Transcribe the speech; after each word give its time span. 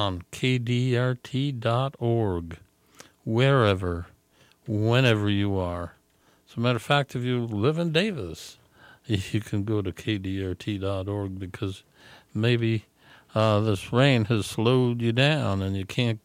on 0.00 0.22
kdrt.org, 0.32 1.58
wherever, 3.24 4.06
whenever 4.66 5.28
you 5.28 5.58
are. 5.58 5.94
As 6.48 6.56
a 6.56 6.60
matter 6.60 6.76
of 6.76 6.82
fact, 6.82 7.14
if 7.14 7.22
you 7.22 7.44
live 7.44 7.78
in 7.78 7.92
Davis, 7.92 8.56
you 9.06 9.40
can 9.40 9.64
go 9.64 9.82
to 9.82 9.92
kdrt.org 9.92 11.38
because 11.38 11.82
maybe 12.32 12.86
uh, 13.34 13.60
this 13.60 13.92
rain 13.92 14.24
has 14.24 14.46
slowed 14.46 15.02
you 15.02 15.12
down 15.12 15.60
and 15.62 15.76
you 15.76 15.84
can't 15.84 16.20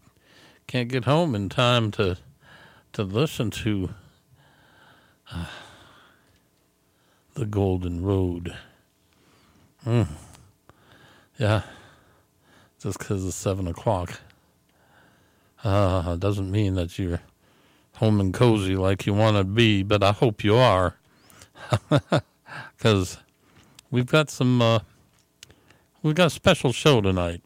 can't 0.67 0.89
get 0.89 1.05
home 1.05 1.35
in 1.35 1.49
time 1.49 1.91
to 1.91 2.17
to 2.93 3.03
listen 3.03 3.51
to 3.51 3.89
uh, 5.31 5.45
the 7.35 7.45
Golden 7.45 8.03
Road. 8.03 8.55
Mm. 9.85 10.07
Yeah, 11.37 11.63
just 12.85 12.99
because 12.99 13.25
it's 13.25 13.35
seven 13.35 13.65
o'clock. 13.65 14.19
Uh, 15.63 16.15
doesn't 16.17 16.51
mean 16.51 16.75
that 16.75 16.99
you're 16.99 17.19
home 17.95 18.19
and 18.19 18.31
cozy 18.31 18.75
like 18.75 19.07
you 19.07 19.13
want 19.15 19.35
to 19.37 19.43
be, 19.43 19.81
but 19.81 20.03
I 20.03 20.11
hope 20.11 20.43
you 20.43 20.55
are, 20.55 20.95
because 22.77 23.17
we've 23.89 24.05
got 24.05 24.29
some 24.29 24.61
uh, 24.61 24.79
we've 26.03 26.13
got 26.13 26.27
a 26.27 26.29
special 26.29 26.71
show 26.71 27.01
tonight, 27.01 27.41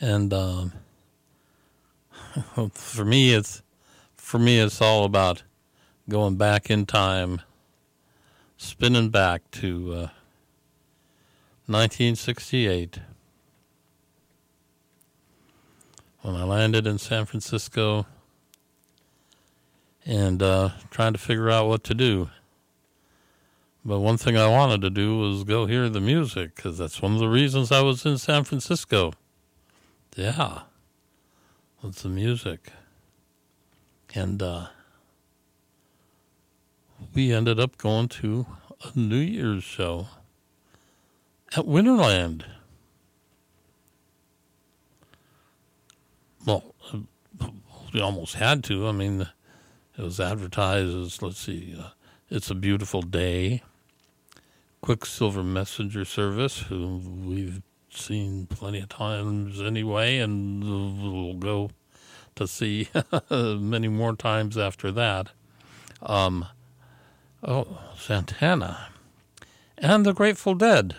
and 0.00 0.32
um, 0.32 0.72
for 2.72 3.04
me, 3.04 3.34
it's 3.34 3.60
for 4.16 4.38
me 4.38 4.60
it's 4.60 4.80
all 4.80 5.04
about 5.04 5.42
going 6.08 6.36
back 6.36 6.70
in 6.70 6.86
time, 6.86 7.42
spinning 8.56 9.10
back 9.10 9.42
to 9.50 9.92
uh, 9.92 10.08
1968 11.66 12.98
when 16.20 16.36
I 16.36 16.44
landed 16.44 16.86
in 16.86 16.98
San 16.98 17.24
Francisco 17.24 18.06
and 20.04 20.42
uh, 20.42 20.70
trying 20.90 21.14
to 21.14 21.18
figure 21.18 21.50
out 21.50 21.66
what 21.66 21.82
to 21.84 21.94
do. 21.94 22.28
But 23.82 24.00
one 24.00 24.18
thing 24.18 24.36
I 24.36 24.46
wanted 24.46 24.82
to 24.82 24.90
do 24.90 25.18
was 25.18 25.44
go 25.44 25.64
hear 25.64 25.88
the 25.88 26.00
music 26.02 26.54
because 26.54 26.76
that's 26.76 27.00
one 27.00 27.14
of 27.14 27.18
the 27.18 27.28
reasons 27.28 27.72
I 27.72 27.80
was 27.80 28.04
in 28.04 28.18
San 28.18 28.44
Francisco. 28.44 29.12
Yeah, 30.16 30.62
it's 31.82 32.02
the 32.02 32.10
music. 32.10 32.72
And 34.14 34.42
uh, 34.42 34.66
we 37.14 37.32
ended 37.32 37.58
up 37.58 37.78
going 37.78 38.08
to 38.08 38.46
a 38.82 38.98
New 38.98 39.16
Year's 39.16 39.64
show 39.64 40.08
at 41.56 41.64
Winterland. 41.64 42.44
Well, 46.44 46.74
we 47.92 48.00
almost 48.00 48.34
had 48.34 48.64
to. 48.64 48.88
I 48.88 48.92
mean, 48.92 49.28
it 49.96 50.02
was 50.02 50.20
advertised 50.20 50.94
as, 50.94 51.22
let's 51.22 51.38
see, 51.38 51.76
uh, 51.78 51.90
it's 52.28 52.50
a 52.50 52.54
beautiful 52.54 53.02
day. 53.02 53.62
Quicksilver 54.82 55.42
Messenger 55.42 56.04
Service, 56.04 56.58
who 56.58 57.00
we've 57.24 57.62
seen 57.88 58.46
plenty 58.46 58.80
of 58.80 58.88
times 58.88 59.60
anyway, 59.60 60.18
and 60.18 60.62
we'll 60.62 61.34
go 61.34 61.70
to 62.34 62.46
see 62.46 62.88
many 63.30 63.88
more 63.88 64.14
times 64.14 64.58
after 64.58 64.92
that. 64.92 65.28
Um, 66.02 66.46
oh, 67.42 67.80
Santana 67.96 68.88
and 69.78 70.04
the 70.04 70.12
Grateful 70.12 70.54
Dead, 70.54 70.96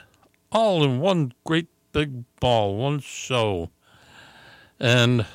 all 0.55 0.85
in 0.85 1.01
one 1.01 1.33
great 1.43 1.67
big 1.91 2.23
ball, 2.39 2.77
one 2.77 2.99
show. 3.01 3.69
And 4.79 5.25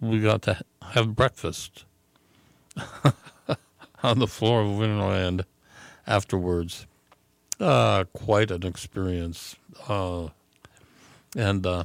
we 0.00 0.20
got 0.20 0.42
to 0.42 0.62
have 0.92 1.16
breakfast 1.16 1.84
on 4.02 4.20
the 4.20 4.28
floor 4.28 4.60
of 4.60 4.68
Winterland 4.68 5.44
afterwards. 6.06 6.86
Uh, 7.58 8.04
quite 8.12 8.52
an 8.52 8.64
experience. 8.64 9.56
Uh, 9.88 10.28
and 11.36 11.66
uh, 11.66 11.84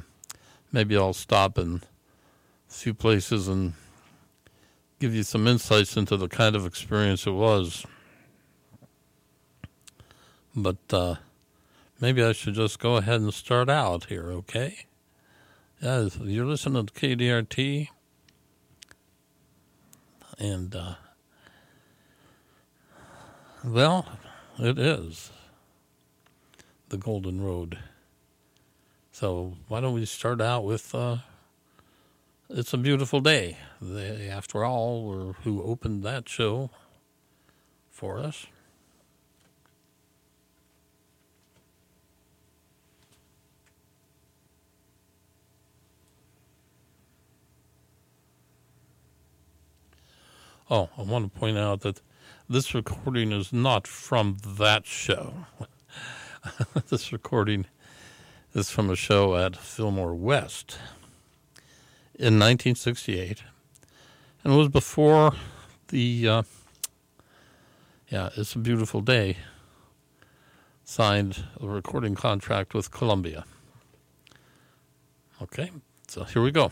maybe 0.70 0.96
I'll 0.96 1.12
stop 1.12 1.58
in 1.58 1.82
a 2.70 2.72
few 2.72 2.94
places 2.94 3.48
and 3.48 3.72
give 5.00 5.12
you 5.12 5.24
some 5.24 5.48
insights 5.48 5.96
into 5.96 6.16
the 6.16 6.28
kind 6.28 6.54
of 6.54 6.66
experience 6.66 7.26
it 7.26 7.32
was. 7.32 7.84
But 10.54 10.76
uh, 10.92 11.16
maybe 12.00 12.22
I 12.22 12.32
should 12.32 12.54
just 12.54 12.78
go 12.78 12.96
ahead 12.96 13.20
and 13.20 13.32
start 13.32 13.70
out 13.70 14.04
here, 14.04 14.30
okay? 14.32 14.86
Yeah, 15.80 16.08
you're 16.20 16.46
listening 16.46 16.86
to 16.86 16.92
KDRT. 16.92 17.88
And, 20.38 20.74
uh, 20.74 20.94
well, 23.64 24.06
it 24.58 24.78
is 24.78 25.30
the 26.88 26.98
Golden 26.98 27.42
Road. 27.42 27.78
So 29.12 29.54
why 29.68 29.80
don't 29.80 29.94
we 29.94 30.04
start 30.04 30.40
out 30.40 30.64
with 30.64 30.94
uh, 30.94 31.18
It's 32.50 32.74
a 32.74 32.78
Beautiful 32.78 33.20
Day. 33.20 33.56
They, 33.80 34.28
after 34.28 34.64
all, 34.64 35.04
were 35.04 35.32
who 35.44 35.62
opened 35.62 36.02
that 36.02 36.28
show 36.28 36.70
for 37.90 38.18
us. 38.18 38.46
Oh, 50.70 50.88
I 50.96 51.02
want 51.02 51.32
to 51.32 51.38
point 51.38 51.58
out 51.58 51.80
that 51.80 52.00
this 52.48 52.74
recording 52.74 53.32
is 53.32 53.52
not 53.52 53.86
from 53.86 54.36
that 54.58 54.86
show. 54.86 55.46
this 56.88 57.12
recording 57.12 57.66
is 58.54 58.70
from 58.70 58.88
a 58.88 58.96
show 58.96 59.36
at 59.36 59.56
Fillmore 59.56 60.14
West 60.14 60.78
in 62.14 62.38
1968 62.38 63.42
and 64.44 64.52
it 64.52 64.56
was 64.56 64.68
before 64.68 65.32
the 65.88 66.28
uh, 66.28 66.42
yeah 68.08 68.28
it's 68.36 68.54
a 68.54 68.58
beautiful 68.58 69.00
day 69.00 69.36
signed 70.84 71.44
a 71.60 71.66
recording 71.66 72.14
contract 72.14 72.74
with 72.74 72.90
columbia. 72.90 73.44
Okay 75.42 75.70
so 76.06 76.24
here 76.24 76.42
we 76.42 76.50
go 76.50 76.70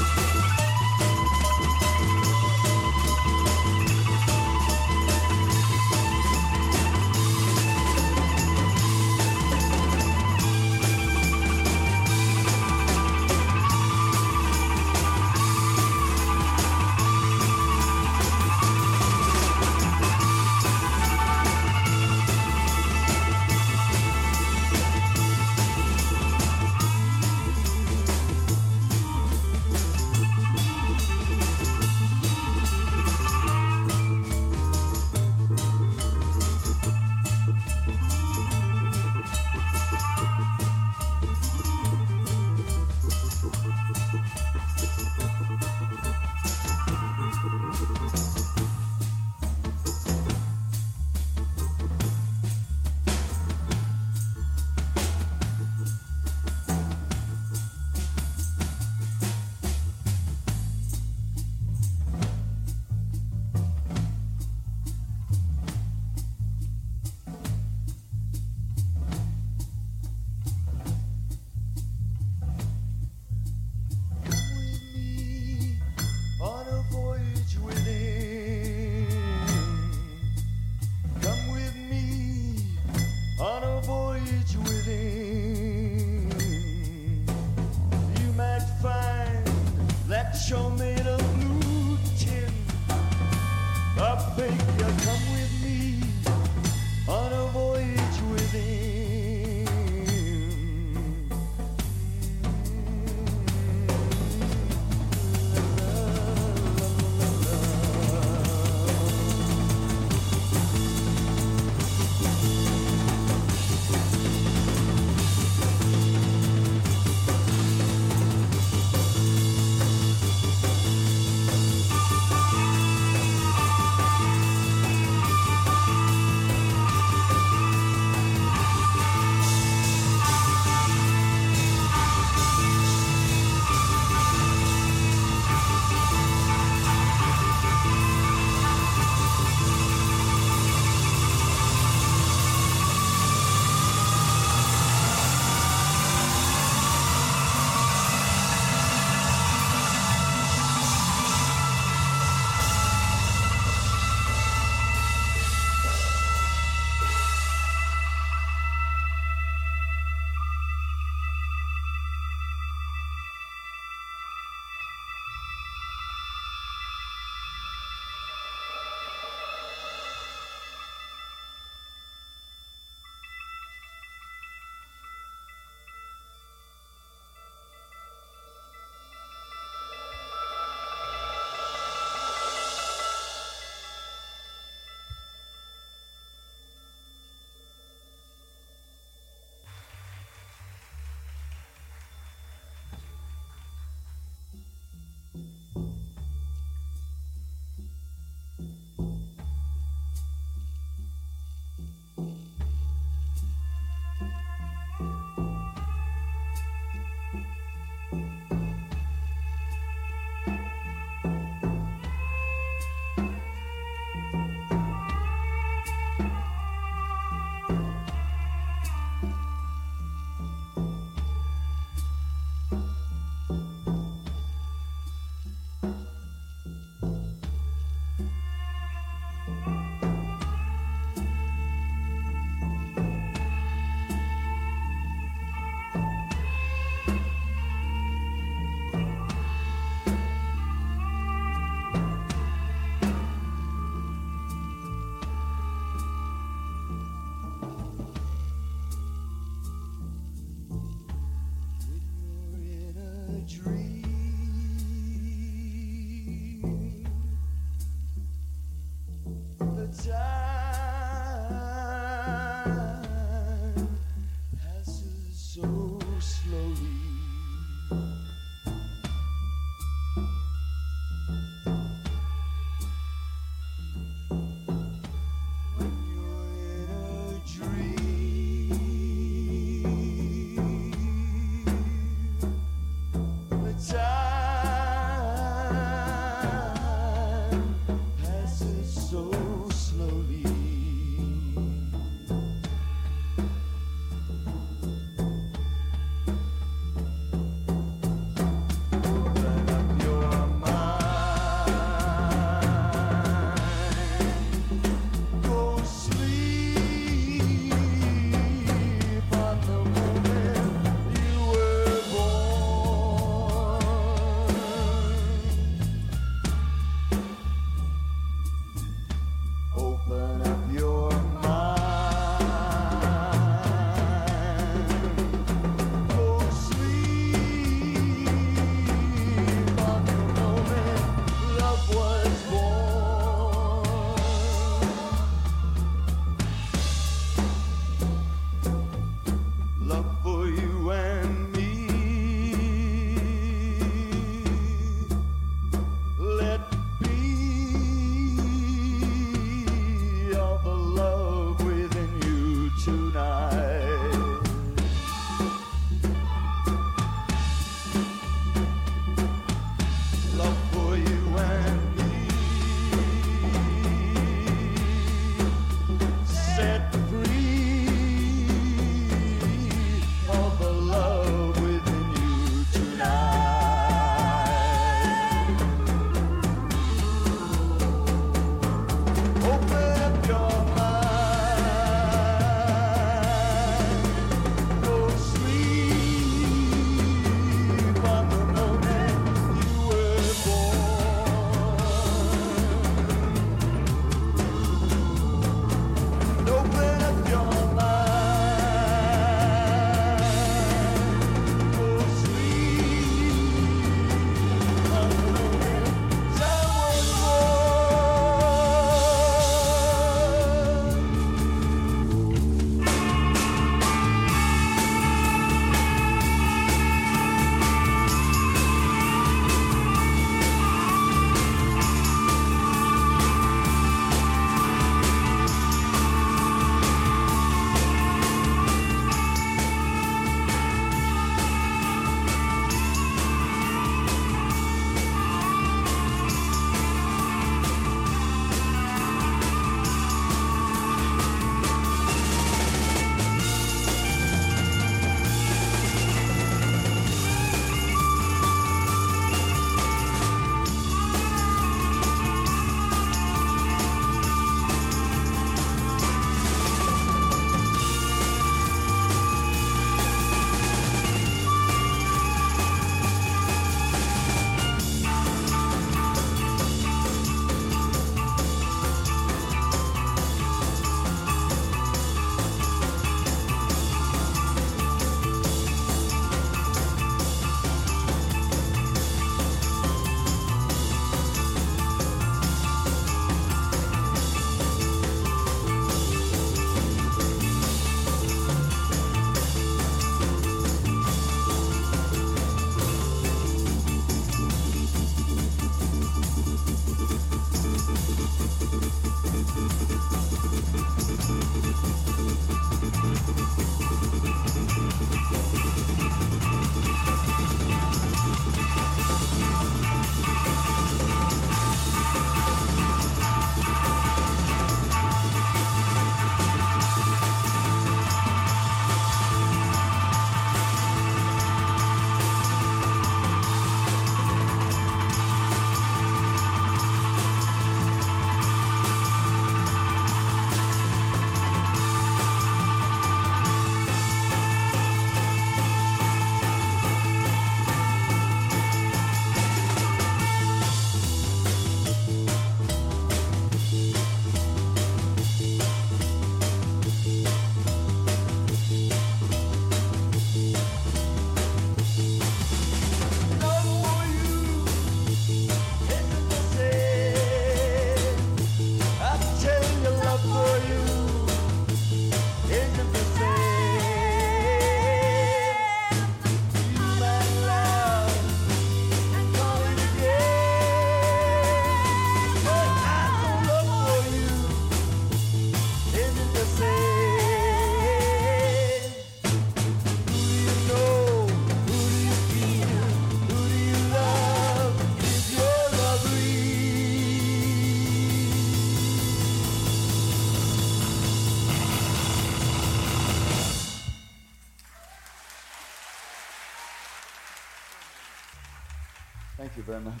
Thank 599.71 600.00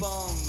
gotta 0.00 0.41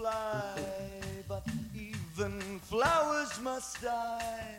fly, 0.00 0.54
but 1.28 1.44
even 1.74 2.58
flowers 2.60 3.38
must 3.42 3.82
die. 3.82 4.56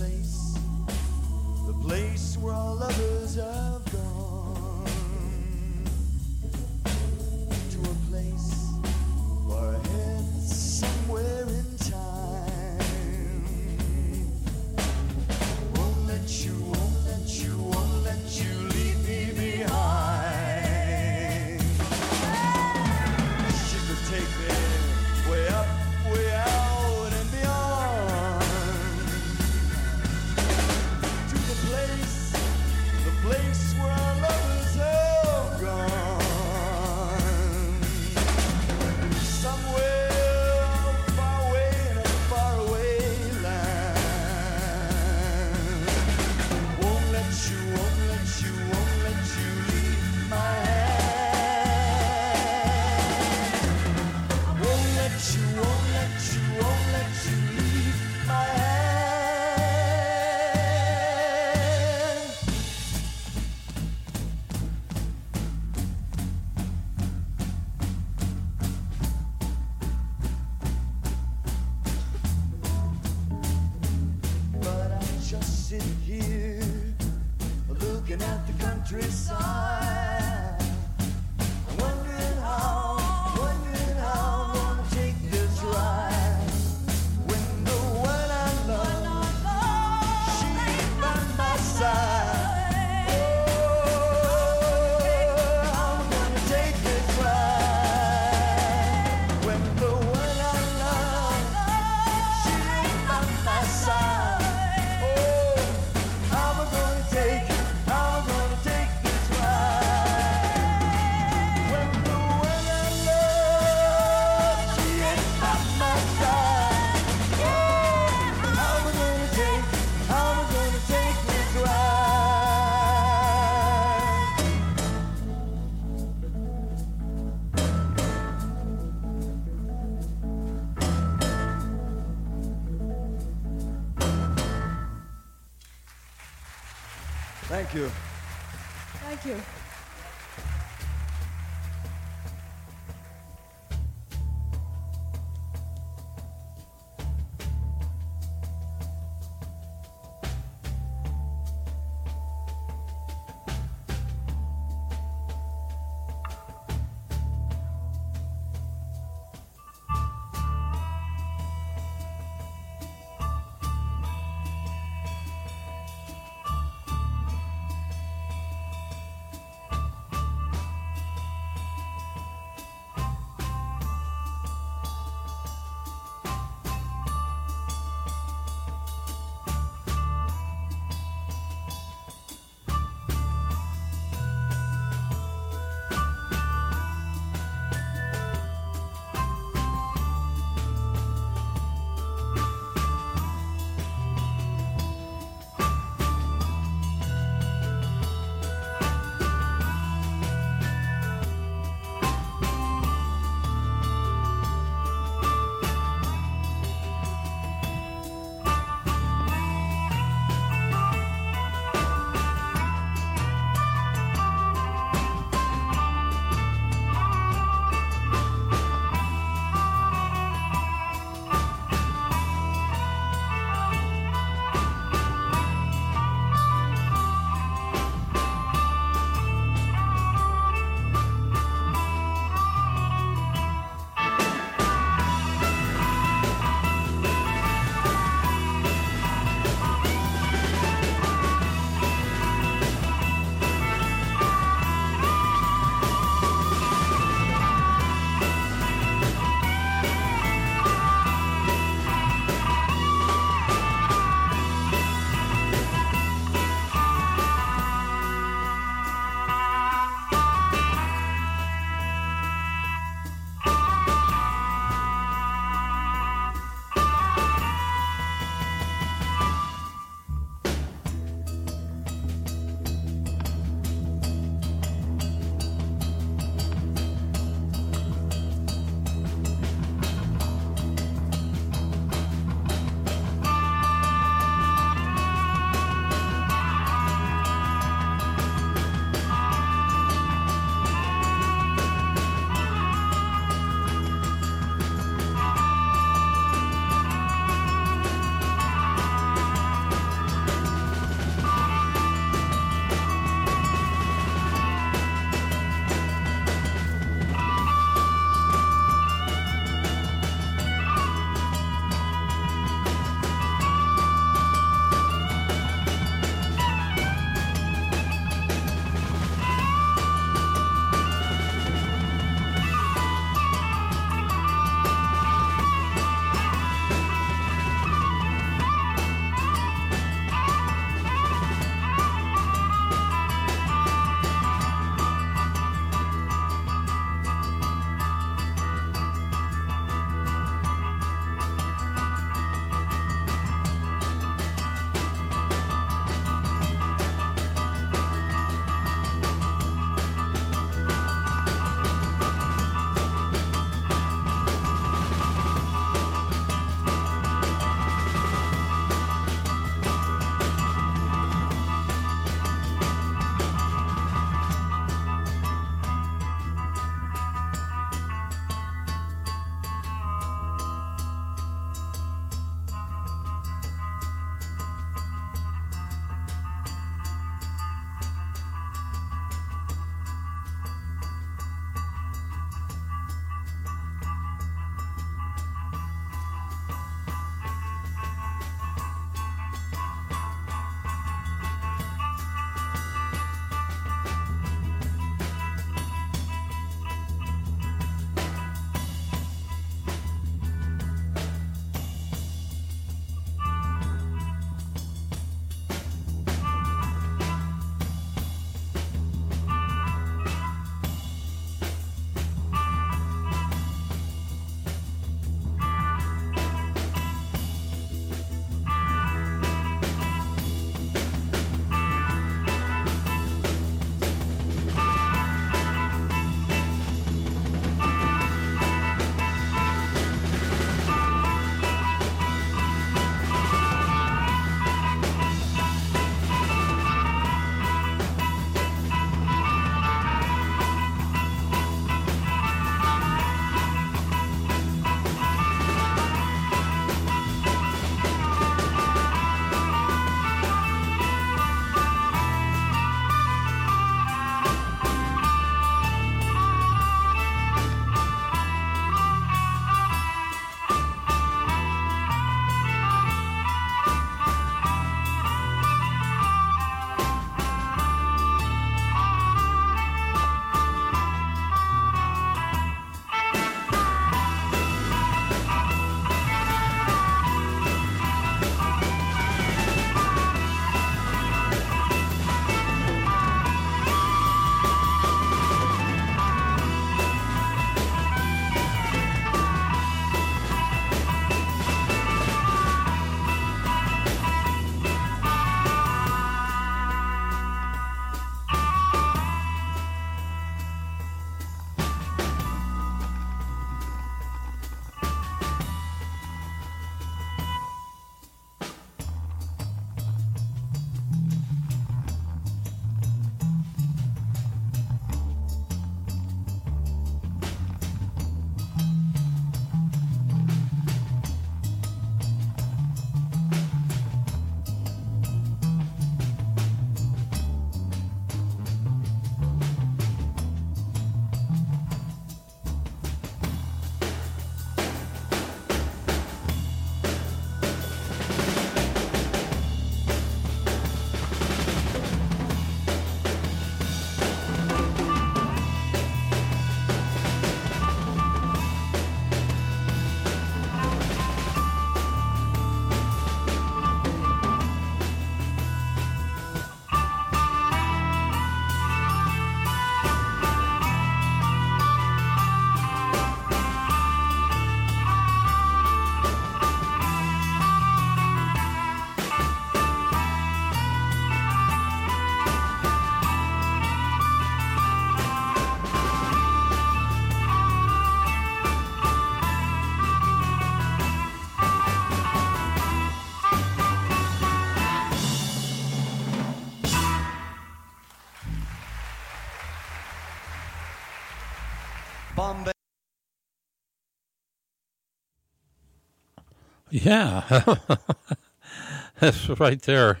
Yeah, 596.84 597.44
that's 598.98 599.28
right 599.28 599.62
there 599.62 600.00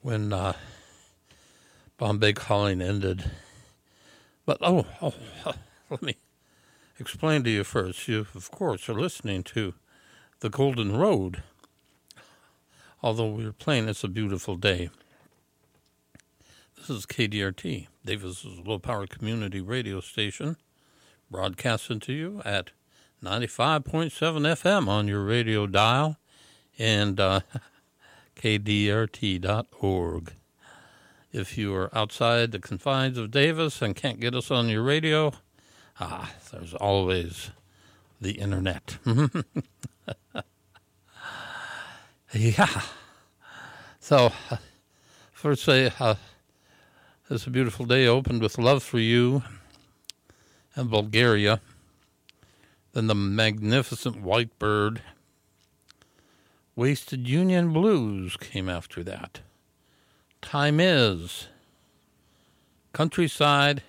when 0.00 0.32
uh, 0.32 0.54
Bombay 1.98 2.32
Calling 2.32 2.80
ended. 2.80 3.30
But 4.46 4.56
oh, 4.62 4.86
oh, 5.02 5.12
let 5.90 6.00
me 6.00 6.16
explain 6.98 7.44
to 7.44 7.50
you 7.50 7.64
first. 7.64 8.08
You, 8.08 8.26
of 8.34 8.50
course, 8.50 8.88
are 8.88 8.94
listening 8.94 9.42
to 9.44 9.74
the 10.40 10.48
Golden 10.48 10.96
Road. 10.96 11.42
Although 13.02 13.32
we 13.32 13.44
are 13.44 13.52
playing 13.52 13.86
It's 13.86 14.02
a 14.02 14.08
Beautiful 14.08 14.56
Day. 14.56 14.88
This 16.78 16.88
is 16.88 17.04
KDRT, 17.04 17.88
Davis's 18.06 18.58
low 18.64 18.78
power 18.78 19.06
community 19.06 19.60
radio 19.60 20.00
station, 20.00 20.56
broadcasting 21.30 22.00
to 22.00 22.14
you 22.14 22.40
at 22.42 22.70
95.7 23.22 24.10
FM 24.10 24.88
on 24.88 25.06
your 25.06 25.22
radio 25.22 25.66
dial 25.66 26.16
and 26.78 27.20
uh, 27.20 27.40
kdrt.org. 28.36 30.32
If 31.32 31.58
you 31.58 31.74
are 31.74 31.96
outside 31.96 32.50
the 32.50 32.58
confines 32.58 33.18
of 33.18 33.30
Davis 33.30 33.82
and 33.82 33.94
can't 33.94 34.20
get 34.20 34.34
us 34.34 34.50
on 34.50 34.70
your 34.70 34.82
radio, 34.82 35.32
ah, 36.00 36.32
there's 36.50 36.72
always 36.74 37.50
the 38.20 38.32
internet. 38.32 38.96
yeah. 42.32 42.82
So, 44.00 44.32
first 45.30 45.62
say, 45.62 45.92
uh, 46.00 46.14
it's 47.28 47.46
a 47.46 47.50
beautiful 47.50 47.84
day 47.84 48.06
opened 48.06 48.40
with 48.40 48.58
love 48.58 48.82
for 48.82 48.98
you 48.98 49.42
and 50.74 50.90
Bulgaria. 50.90 51.60
Then 52.92 53.06
the 53.06 53.14
magnificent 53.14 54.20
white 54.20 54.58
bird. 54.58 55.02
Wasted 56.74 57.28
Union 57.28 57.72
Blues 57.72 58.36
came 58.36 58.68
after 58.68 59.04
that. 59.04 59.40
Time 60.42 60.80
is. 60.80 61.48
Countryside 62.92 63.82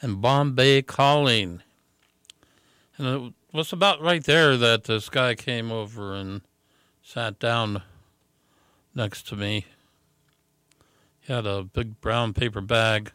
and 0.00 0.20
Bombay 0.20 0.82
Calling. 0.82 1.62
And 2.98 3.06
it 3.06 3.32
was 3.52 3.72
about 3.72 4.02
right 4.02 4.22
there 4.24 4.56
that 4.56 4.84
this 4.84 5.08
guy 5.08 5.34
came 5.34 5.70
over 5.72 6.14
and 6.14 6.42
sat 7.02 7.38
down 7.38 7.82
next 8.94 9.26
to 9.28 9.36
me. 9.36 9.66
He 11.20 11.32
had 11.32 11.46
a 11.46 11.62
big 11.62 12.00
brown 12.00 12.34
paper 12.34 12.60
bag, 12.60 13.12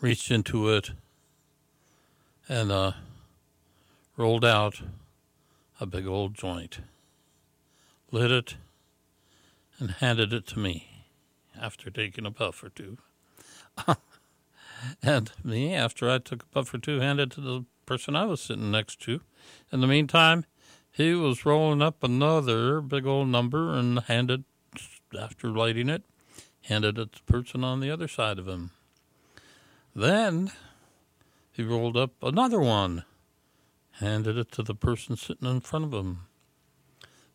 reached 0.00 0.30
into 0.30 0.68
it, 0.70 0.90
and 2.48 2.72
uh, 2.72 2.92
rolled 4.16 4.44
out 4.44 4.80
a 5.80 5.86
big 5.86 6.06
old 6.06 6.34
joint, 6.34 6.80
lit 8.10 8.30
it, 8.30 8.56
and 9.78 9.92
handed 9.92 10.32
it 10.32 10.46
to 10.46 10.58
me 10.58 11.04
after 11.60 11.90
taking 11.90 12.26
a 12.26 12.30
puff 12.30 12.62
or 12.62 12.70
two. 12.70 12.98
and 15.02 15.30
me, 15.44 15.74
after 15.74 16.10
I 16.10 16.18
took 16.18 16.42
a 16.42 16.46
puff 16.46 16.72
or 16.72 16.78
two, 16.78 17.00
handed 17.00 17.32
it 17.32 17.34
to 17.36 17.40
the 17.40 17.64
person 17.86 18.16
I 18.16 18.24
was 18.24 18.40
sitting 18.40 18.70
next 18.70 19.00
to. 19.02 19.20
In 19.72 19.80
the 19.80 19.86
meantime, 19.86 20.44
he 20.90 21.14
was 21.14 21.46
rolling 21.46 21.82
up 21.82 22.02
another 22.02 22.80
big 22.80 23.06
old 23.06 23.28
number 23.28 23.72
and 23.72 24.00
handed, 24.00 24.44
after 25.18 25.48
lighting 25.50 25.88
it, 25.88 26.02
handed 26.62 26.98
it 26.98 27.12
to 27.12 27.18
the 27.24 27.32
person 27.32 27.62
on 27.62 27.80
the 27.80 27.90
other 27.90 28.08
side 28.08 28.38
of 28.38 28.48
him. 28.48 28.72
Then 29.94 30.52
he 31.58 31.64
rolled 31.64 31.96
up 31.96 32.12
another 32.22 32.60
one, 32.60 33.02
handed 33.98 34.38
it 34.38 34.52
to 34.52 34.62
the 34.62 34.76
person 34.76 35.16
sitting 35.16 35.50
in 35.50 35.60
front 35.60 35.86
of 35.86 35.92
him. 35.92 36.20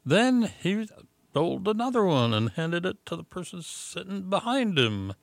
Then 0.05 0.49
he 0.61 0.87
rolled 1.35 1.67
another 1.67 2.05
one 2.05 2.33
and 2.33 2.51
handed 2.51 2.85
it 2.85 3.05
to 3.07 3.17
the 3.17 3.25
person 3.25 3.61
sitting 3.61 4.29
behind 4.29 4.79
him. 4.79 5.13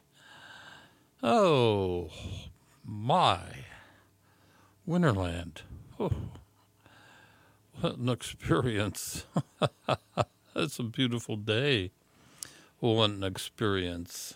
Oh, 1.22 2.11
my. 2.84 3.40
Winterland. 4.86 5.62
Oh, 5.98 6.11
what 7.80 7.96
an 7.96 8.11
experience. 8.11 9.24
it's 10.55 10.78
a 10.78 10.82
beautiful 10.82 11.36
day. 11.36 11.90
What 12.80 13.09
an 13.09 13.24
experience. 13.24 14.34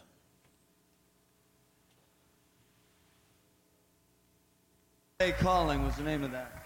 Calling 5.20 5.84
was 5.84 5.94
the 5.94 6.02
name 6.02 6.24
of 6.24 6.32
that. 6.32 6.63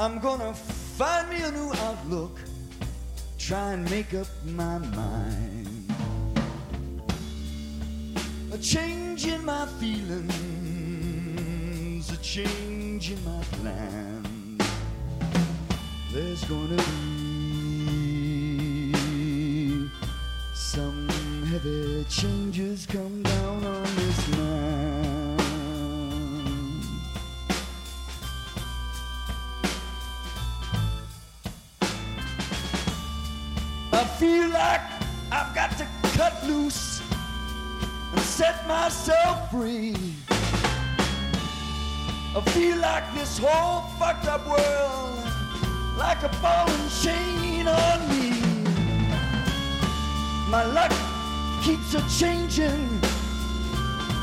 I'm 0.00 0.18
gonna 0.18 0.54
find 0.54 1.28
me 1.28 1.42
a 1.42 1.50
new 1.50 1.70
outlook, 1.74 2.38
try 3.38 3.72
and 3.74 3.84
make 3.90 4.14
up 4.14 4.28
my 4.46 4.78
mind. 4.78 5.92
A 8.50 8.56
change 8.56 9.26
in 9.26 9.44
my 9.44 9.66
feelings, 9.78 10.30
a 12.10 12.16
change 12.22 13.10
in 13.10 13.22
my 13.26 13.42
plans. 13.60 14.62
There's 16.14 16.44
gonna 16.44 16.82
be 18.56 18.94
some 20.54 21.10
heavy 21.50 22.06
changes 22.08 22.86
come 22.86 23.22
down 23.22 23.66
on 23.66 23.79
myself 38.90 39.52
free. 39.52 39.94
I 42.34 42.40
feel 42.46 42.76
like 42.78 43.04
this 43.14 43.38
whole 43.38 43.82
fucked 44.00 44.26
up 44.26 44.44
world 44.48 45.14
like 45.96 46.20
a 46.24 46.28
falling 46.42 46.88
chain 47.00 47.68
on 47.68 47.98
me. 48.08 48.30
My 50.50 50.64
luck 50.64 50.92
keeps 51.62 51.94
a 51.94 52.02
changing 52.18 53.00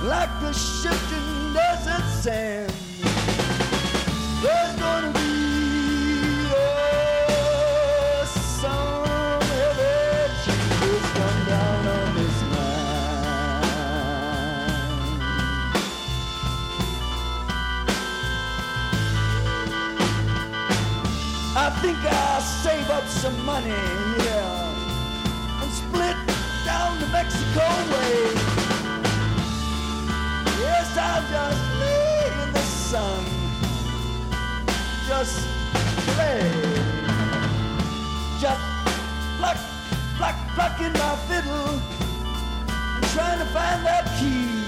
like 0.03 0.33
the 0.41 0.51
shifting 0.51 1.53
desert 1.53 2.07
sand. 2.21 2.73
There's 4.43 4.75
gonna 4.81 5.13
be 5.13 5.26
think 21.81 21.97
I'll 22.03 22.41
save 22.41 22.89
up 22.89 23.05
some 23.07 23.45
money, 23.45 23.69
yeah, 23.69 25.61
and 25.61 25.71
split 25.71 26.17
down 26.65 26.99
the 26.99 27.07
Mexico 27.07 27.65
way. 27.91 28.33
Yes, 30.59 30.97
I'll 30.97 31.21
just 31.29 31.61
lay 31.81 32.43
in 32.43 32.53
the 32.53 32.59
sun, 32.59 33.23
just 35.07 35.47
play, 36.15 36.41
just 38.39 38.61
pluck, 39.37 39.57
pluck, 40.17 40.35
plucking 40.55 40.93
my 40.93 41.15
fiddle, 41.27 41.79
and 42.95 43.05
trying 43.13 43.39
to 43.39 43.45
find 43.53 43.85
that 43.85 44.05
key. 44.19 44.63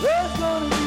There's 0.00 0.36
gonna 0.38 0.77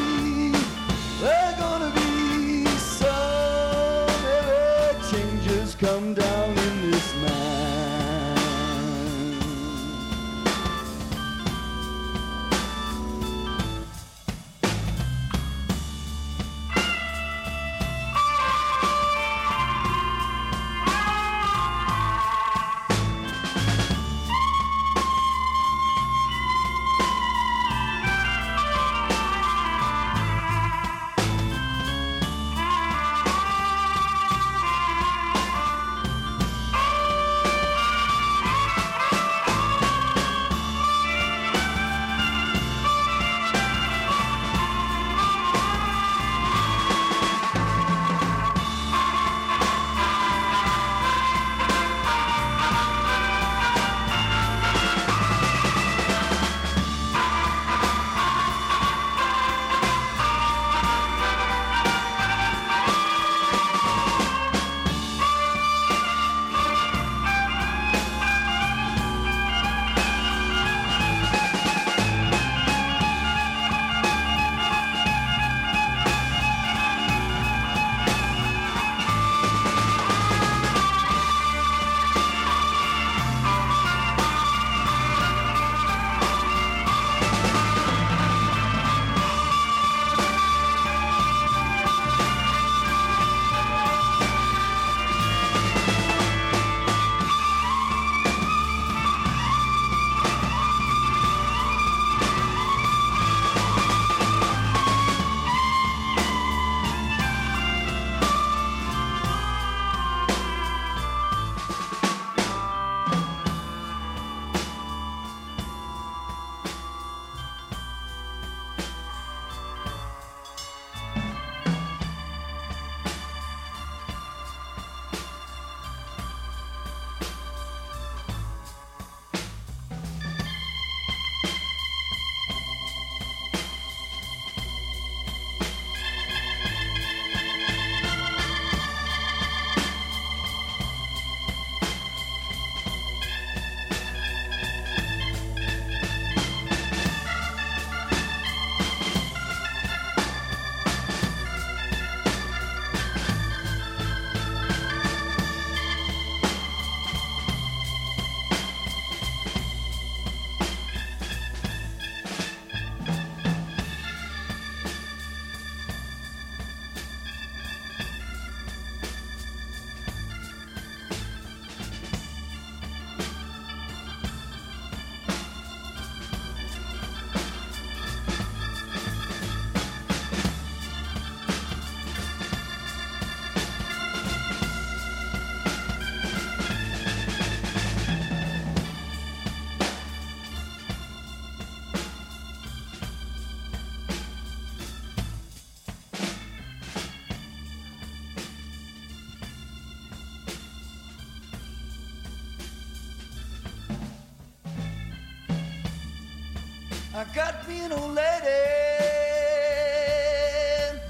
I 207.72 207.74
me 207.74 207.84
an 207.84 207.92
old 207.92 208.14
lady, 208.14 208.46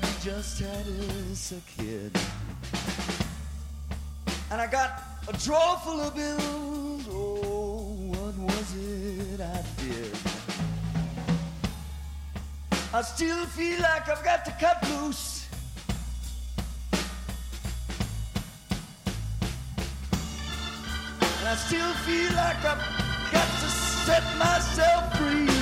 We 0.03 0.09
just 0.23 0.61
had 0.61 0.87
us 1.31 1.53
a 1.53 1.61
kid. 1.77 2.13
And 4.51 4.61
I 4.61 4.67
got 4.67 5.03
a 5.29 5.33
drawer 5.33 5.79
full 5.79 6.01
of 6.01 6.15
bills, 6.15 7.09
oh, 7.11 7.97
what 8.15 8.37
was 8.37 8.77
it 8.77 9.41
I 9.41 9.65
did? 9.83 10.17
I 12.95 13.03
still 13.03 13.47
feel 13.47 13.81
like 13.81 14.09
I've 14.09 14.25
got 14.25 14.45
to 14.45 14.53
cut 14.53 14.83
loose. 14.91 15.49
And 21.39 21.49
I 21.49 21.57
still 21.57 21.93
feel 22.07 22.33
like 22.35 22.65
I've 22.65 23.33
got 23.33 23.49
to 23.63 23.69
set 24.07 24.23
myself 24.39 25.17
free. 25.19 25.62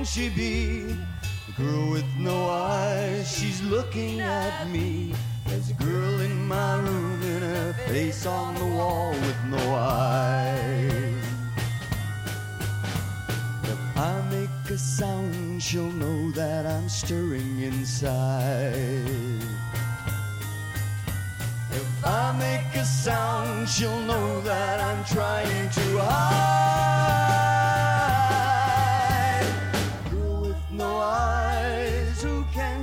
can 0.00 0.06
she 0.06 0.30
be? 0.30 0.96
The 1.46 1.62
girl 1.62 1.90
with 1.90 2.06
no 2.16 2.48
eyes, 2.48 3.30
she's 3.30 3.60
looking 3.64 4.22
at 4.22 4.66
me. 4.68 5.12
There's 5.46 5.68
a 5.68 5.74
girl 5.74 6.20
in 6.20 6.48
my 6.48 6.76
room 6.76 7.20
and 7.22 7.44
her 7.44 7.74
face 7.86 8.24
on 8.24 8.54
the 8.54 8.64
wall 8.64 9.10
with 9.10 9.44
no 9.44 9.74
eyes. 9.74 11.24
If 13.64 13.98
I 13.98 14.22
make 14.30 14.70
a 14.70 14.78
sound, 14.78 15.62
she'll 15.62 15.92
know 15.92 16.30
that 16.30 16.64
I'm 16.64 16.88
stirring 16.88 17.60
inside. 17.60 19.04
If 21.72 22.06
I 22.06 22.32
make 22.38 22.74
a 22.74 22.86
sound, 22.86 23.68
she'll 23.68 24.00
know 24.00 24.40
that 24.40 24.80
I'm 24.80 25.04
trying 25.04 25.68
to 25.68 25.98
hide. 25.98 26.79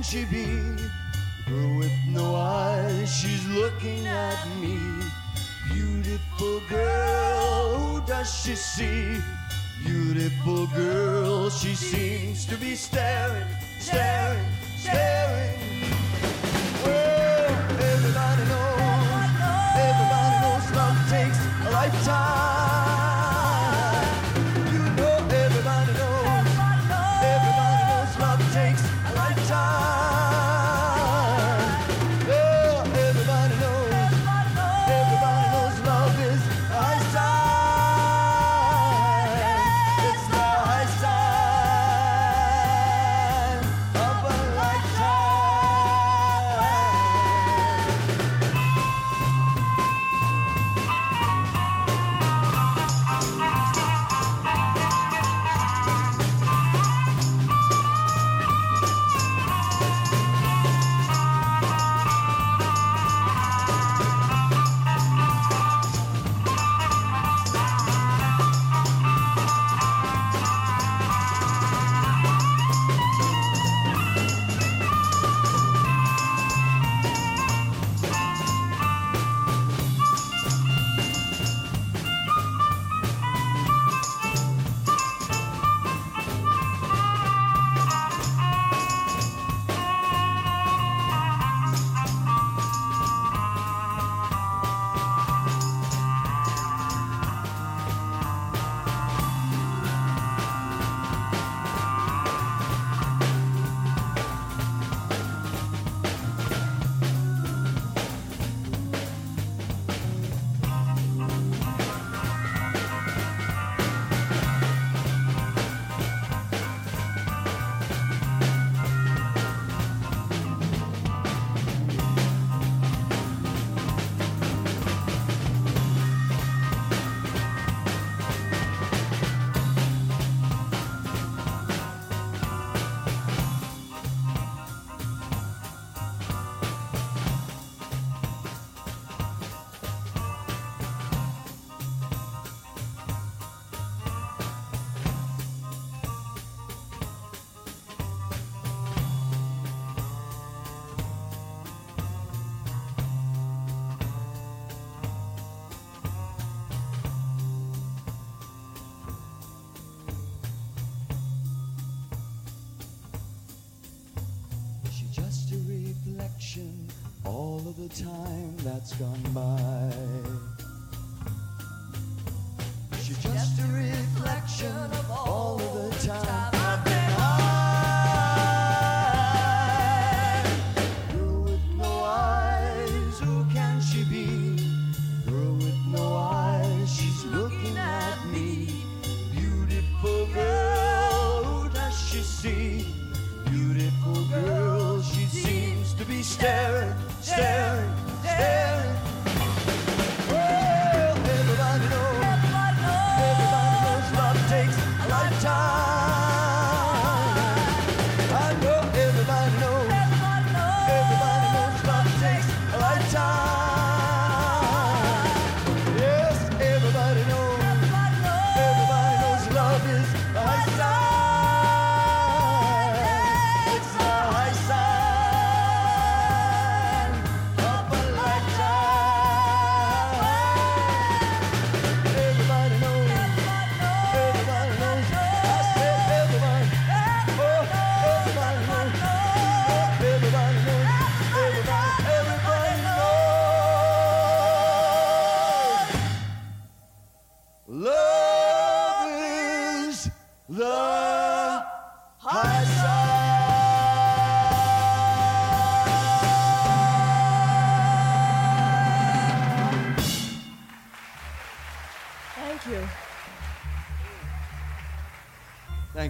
she 0.08 0.24
be? 0.24 0.46
Girl 1.46 1.76
with 1.76 1.92
no 2.08 2.34
eyes, 2.34 3.14
she's 3.14 3.46
looking 3.48 4.06
at 4.06 4.38
me. 4.58 4.78
Beautiful 5.70 6.60
girl, 6.66 7.74
who 7.74 8.06
does 8.06 8.32
she 8.42 8.54
see? 8.54 9.20
Beautiful 9.84 10.66
girl, 10.68 11.50
she 11.50 11.74
seems 11.74 12.46
to 12.46 12.56
be 12.56 12.74
staring, 12.74 13.48
staring, 13.80 14.46
staring. 14.78 15.67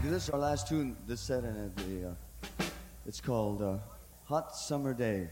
This 0.08 0.24
is 0.24 0.30
our 0.30 0.40
last 0.40 0.66
tune 0.66 0.96
this 1.06 1.20
set, 1.20 1.44
and 1.44 1.70
uh, 2.06 2.64
it's 3.06 3.20
called 3.20 3.60
uh, 3.60 3.76
Hot 4.24 4.56
Summer 4.56 4.94
Day. 4.94 5.28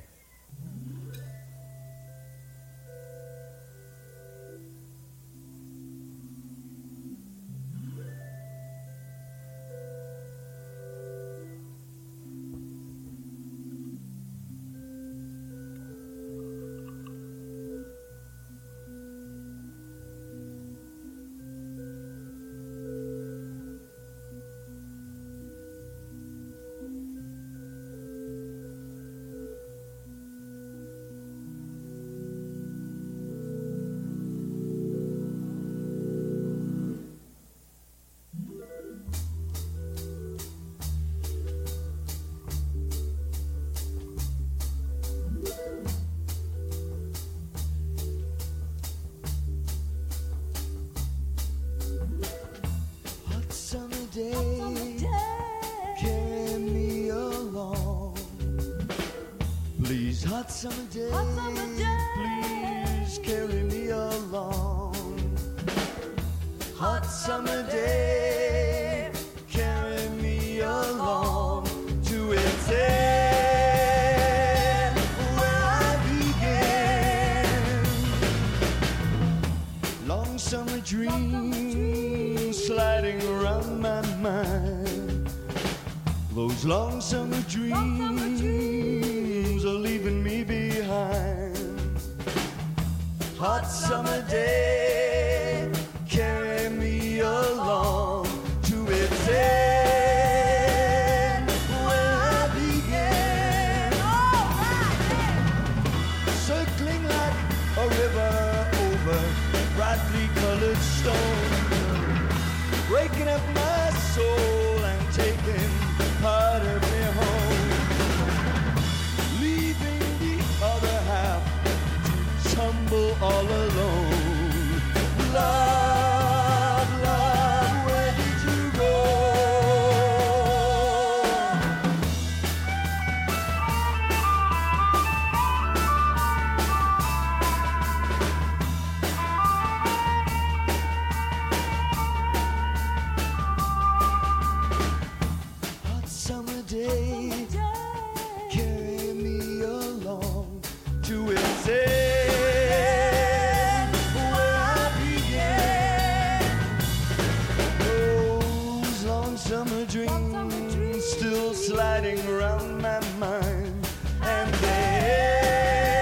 Still 161.00 161.54
sliding 161.54 162.18
around 162.28 162.82
my 162.82 163.00
mind, 163.18 163.88
and 164.22 164.54
there, 164.54 165.96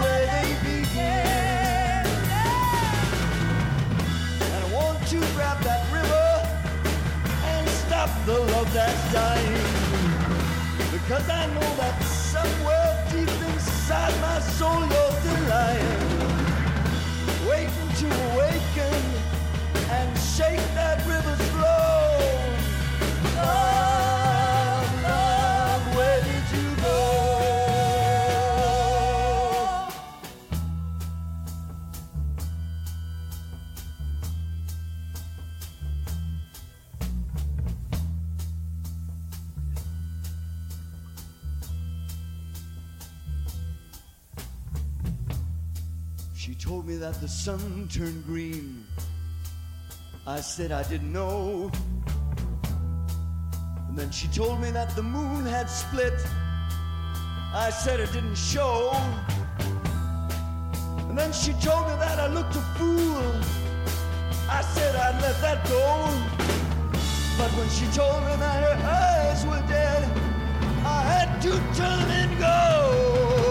where 0.00 0.26
they 0.32 0.48
began. 0.62 2.06
And 4.40 4.64
I 4.64 4.66
want 4.74 4.98
to 5.08 5.18
grab 5.34 5.58
that 5.62 5.82
river 5.92 6.30
and 7.52 7.68
stop 7.68 8.10
the 8.26 8.38
love 8.52 8.72
that's 8.72 9.12
dying. 9.12 9.64
Because 10.92 11.28
I 11.28 11.46
know 11.54 11.76
that 11.76 12.02
somewhere 12.02 13.06
deep 13.10 13.30
inside 13.52 14.14
my 14.20 14.38
soul 14.40 14.80
you're 14.80 15.14
still. 15.22 16.08
Waiting 17.48 17.90
to 18.00 18.06
awaken 18.32 18.98
and 19.90 20.18
shake 20.18 20.64
that 20.74 20.98
river's 21.06 21.51
that 47.02 47.20
the 47.20 47.26
sun 47.26 47.88
turned 47.90 48.24
green. 48.24 48.86
I 50.24 50.40
said 50.40 50.70
I 50.70 50.84
didn't 50.84 51.12
know. 51.12 51.68
And 53.92 53.98
then 53.98 54.10
she 54.10 54.26
told 54.28 54.58
me 54.58 54.70
that 54.70 54.96
the 54.96 55.02
moon 55.02 55.44
had 55.44 55.68
split. 55.68 56.14
I 57.52 57.68
said 57.68 58.00
it 58.00 58.10
didn't 58.10 58.38
show. 58.38 58.90
And 61.10 61.18
then 61.18 61.30
she 61.30 61.52
told 61.52 61.88
me 61.88 61.94
that 61.96 62.18
I 62.18 62.28
looked 62.28 62.56
a 62.56 62.62
fool. 62.78 63.22
I 64.48 64.62
said 64.62 64.96
I'd 64.96 65.20
let 65.20 65.38
that 65.42 65.68
go. 65.68 66.08
But 67.36 67.50
when 67.58 67.68
she 67.68 67.84
told 67.94 68.22
me 68.22 68.34
that 68.36 68.62
her 68.64 68.78
eyes 68.88 69.44
were 69.44 69.62
dead, 69.68 70.04
I 70.86 71.02
had 71.02 71.42
to 71.42 71.50
turn 71.76 72.10
and 72.10 72.38
go. 72.38 73.41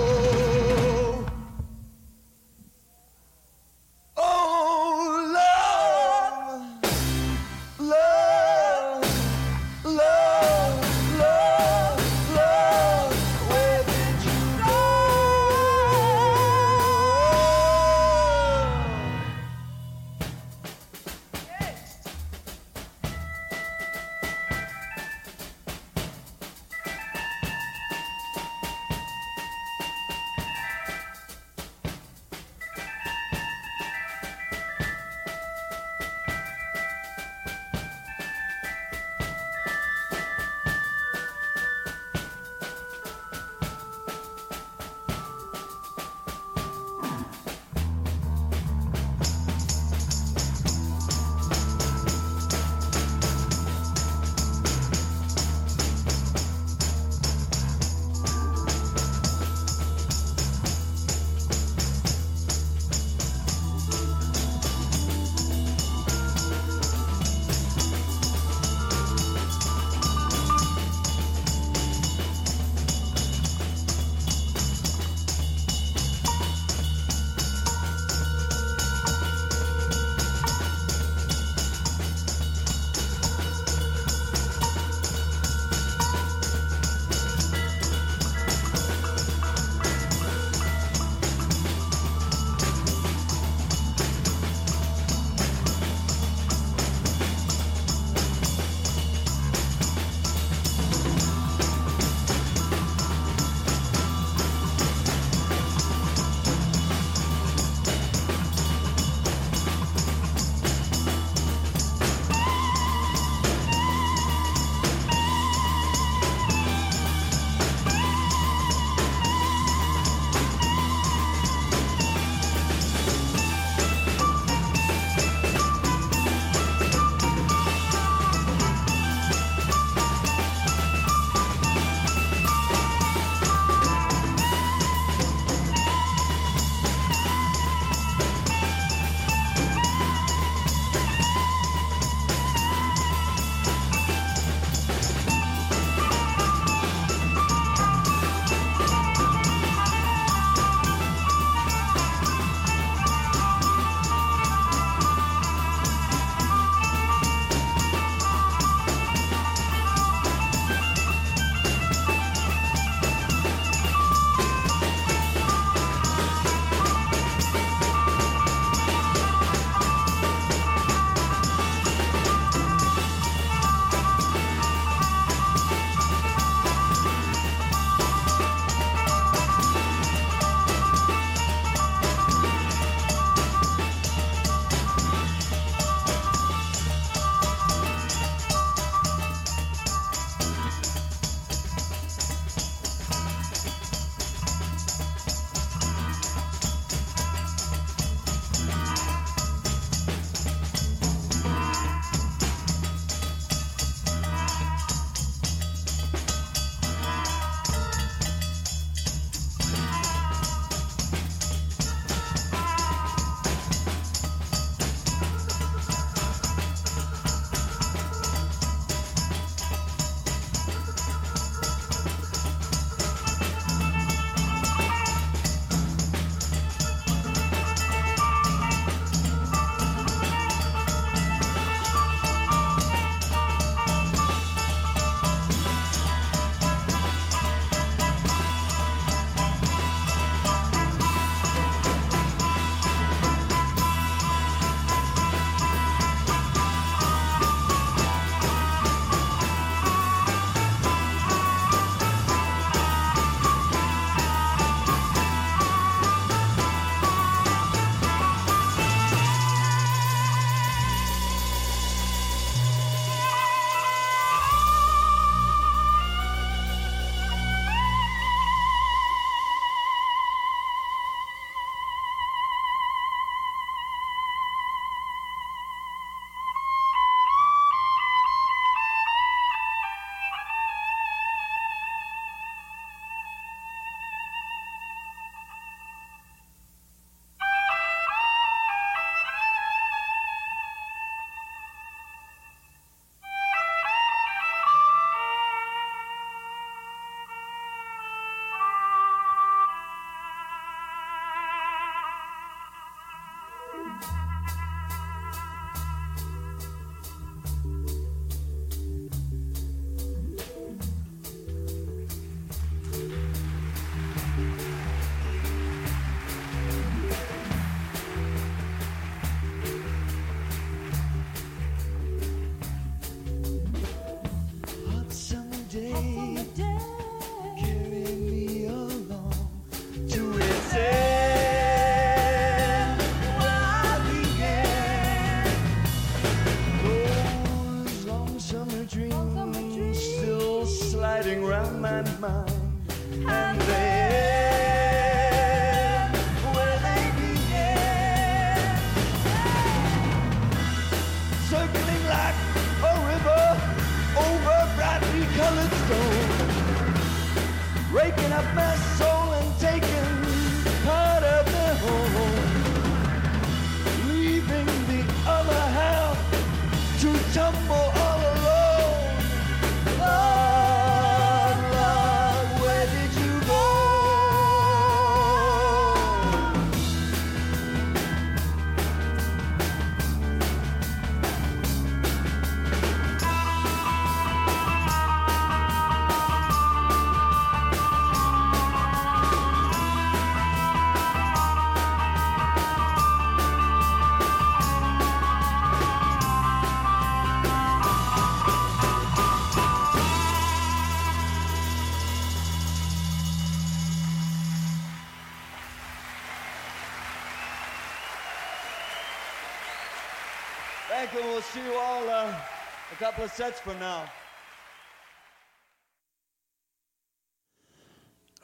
Couple 413.02 413.24
of 413.24 413.32
sets 413.32 413.60
from 413.60 413.80
now. 413.80 414.06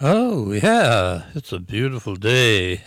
Oh, 0.02 0.52
yeah. 0.52 1.26
It's 1.36 1.52
a 1.52 1.60
beautiful 1.60 2.16
day. 2.16 2.82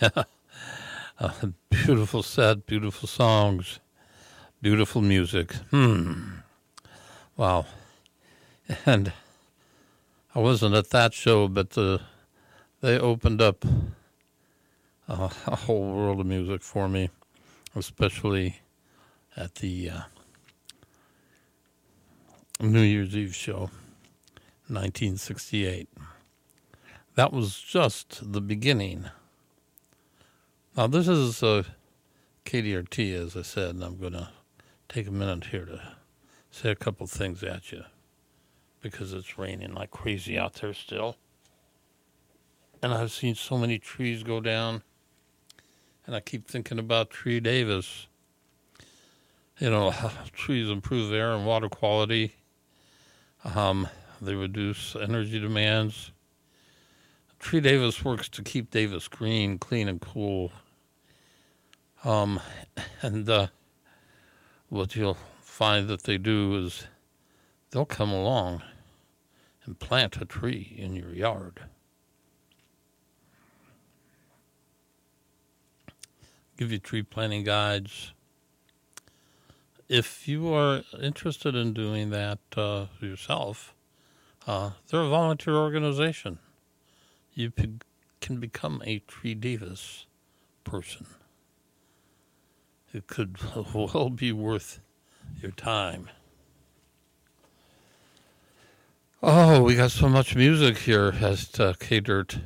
beautiful 1.69 2.23
set, 2.23 2.65
beautiful 2.65 3.07
songs, 3.07 3.79
beautiful 4.61 5.01
music. 5.01 5.53
Hmm. 5.71 6.39
Wow. 7.37 7.65
And 8.85 9.13
I 10.35 10.39
wasn't 10.39 10.75
at 10.75 10.89
that 10.89 11.13
show, 11.13 11.47
but 11.47 11.77
uh, 11.77 11.99
they 12.81 12.99
opened 12.99 13.41
up 13.41 13.63
uh, 15.07 15.29
a 15.47 15.55
whole 15.55 15.93
world 15.93 16.19
of 16.19 16.25
music 16.25 16.63
for 16.63 16.89
me, 16.89 17.11
especially 17.77 18.57
at 19.37 19.55
the 19.55 19.89
uh, 19.89 20.01
New 22.61 22.81
Year's 22.81 23.15
Eve 23.15 23.35
show, 23.35 23.69
1968 24.67 25.89
that 27.15 27.33
was 27.33 27.59
just 27.59 28.31
the 28.31 28.41
beginning. 28.41 29.09
Now, 30.77 30.87
this 30.87 31.07
is 31.07 31.43
uh, 31.43 31.63
KDRT, 32.45 33.13
as 33.13 33.35
I 33.35 33.41
said, 33.41 33.75
and 33.75 33.83
I'm 33.83 33.97
going 33.97 34.13
to 34.13 34.29
take 34.87 35.07
a 35.07 35.11
minute 35.11 35.45
here 35.45 35.65
to 35.65 35.81
say 36.49 36.71
a 36.71 36.75
couple 36.75 37.05
things 37.07 37.43
at 37.43 37.71
you 37.71 37.83
because 38.81 39.13
it's 39.13 39.37
raining 39.37 39.73
like 39.73 39.91
crazy 39.91 40.37
out 40.37 40.55
there 40.55 40.73
still. 40.73 41.17
And 42.81 42.93
I've 42.93 43.11
seen 43.11 43.35
so 43.35 43.57
many 43.57 43.77
trees 43.77 44.23
go 44.23 44.39
down, 44.39 44.81
and 46.07 46.15
I 46.15 46.19
keep 46.21 46.47
thinking 46.47 46.79
about 46.79 47.11
Tree 47.11 47.39
Davis. 47.39 48.07
You 49.59 49.69
know, 49.69 49.93
trees 50.33 50.69
improve 50.69 51.13
air 51.13 51.33
and 51.33 51.45
water 51.45 51.69
quality, 51.69 52.33
um, 53.43 53.87
they 54.21 54.35
reduce 54.35 54.95
energy 54.95 55.39
demands 55.39 56.11
Tree 57.41 57.59
Davis 57.59 58.05
works 58.05 58.29
to 58.29 58.43
keep 58.43 58.69
Davis 58.69 59.07
green, 59.07 59.57
clean, 59.57 59.87
and 59.87 59.99
cool. 59.99 60.51
Um, 62.03 62.39
and 63.01 63.27
uh, 63.27 63.47
what 64.69 64.95
you'll 64.95 65.17
find 65.41 65.87
that 65.87 66.03
they 66.03 66.19
do 66.19 66.55
is 66.63 66.85
they'll 67.71 67.83
come 67.83 68.11
along 68.11 68.61
and 69.65 69.77
plant 69.79 70.21
a 70.21 70.25
tree 70.25 70.75
in 70.77 70.95
your 70.95 71.13
yard. 71.13 71.61
Give 76.57 76.71
you 76.71 76.77
tree 76.77 77.01
planting 77.01 77.43
guides. 77.43 78.13
If 79.91 80.25
you 80.27 80.53
are 80.53 80.83
interested 81.01 81.53
in 81.53 81.73
doing 81.73 82.11
that 82.11 82.39
uh, 82.55 82.85
yourself, 83.01 83.75
uh, 84.47 84.71
they're 84.87 85.01
a 85.01 85.09
volunteer 85.09 85.55
organization 85.55 86.39
you 87.33 87.51
can 88.19 88.39
become 88.39 88.81
a 88.85 88.99
Tree 88.99 89.33
Davis 89.33 90.05
person. 90.63 91.05
It 92.93 93.07
could 93.07 93.37
well 93.73 94.09
be 94.09 94.31
worth 94.31 94.79
your 95.41 95.51
time. 95.51 96.09
Oh, 99.23 99.61
we 99.61 99.75
got 99.75 99.91
so 99.91 100.09
much 100.09 100.35
music 100.35 100.79
here 100.79 101.13
at 101.21 101.59
uh, 101.59 101.73
K-Dirt. 101.79 102.39